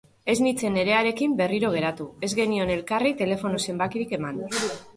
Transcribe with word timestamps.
Ez 0.31 0.35
nintzen 0.43 0.71
Nerearekin 0.77 1.35
berriro 1.41 1.71
geratu, 1.75 2.09
ez 2.29 2.31
genion 2.41 2.73
elkarri 2.79 3.15
telefono 3.23 3.63
zenbakirik 3.69 4.21
eman. 4.21 4.45